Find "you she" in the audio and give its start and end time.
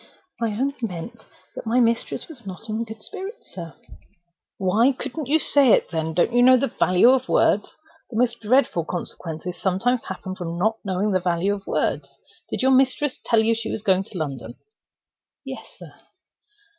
13.41-13.69